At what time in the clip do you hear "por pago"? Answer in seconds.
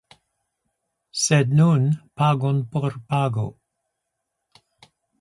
2.73-3.47